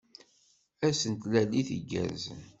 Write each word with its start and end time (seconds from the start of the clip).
Ass 0.87 1.01
n 1.11 1.13
tlalit 1.21 1.69
igerrzen. 1.77 2.41